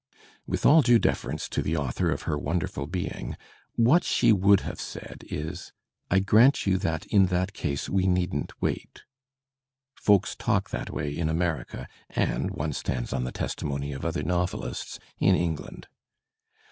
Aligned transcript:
With 0.47 0.65
all 0.65 0.81
due 0.81 0.97
deference 0.97 1.47
to 1.49 1.61
the 1.61 1.77
author 1.77 2.09
of 2.09 2.23
her 2.23 2.35
wonderful 2.35 2.87
being, 2.87 3.37
what 3.75 4.03
she 4.03 4.33
would 4.33 4.61
have 4.61 4.81
said 4.81 5.23
is: 5.29 5.73
"I 6.09 6.17
grant 6.21 6.65
you 6.65 6.79
that 6.79 7.05
in 7.05 7.27
that 7.27 7.53
case 7.53 7.87
we 7.87 8.07
needn't 8.07 8.59
wait." 8.59 9.03
Folks 9.93 10.33
talk 10.35 10.71
that 10.71 10.89
way 10.89 11.15
in 11.15 11.29
America, 11.29 11.87
and 12.09 12.49
(one 12.49 12.73
stands 12.73 13.13
on 13.13 13.25
the 13.25 13.31
testimony 13.31 13.91
of 13.93 14.03
other 14.03 14.23
novelists) 14.23 14.97
in 15.19 15.35
England. 15.35 15.87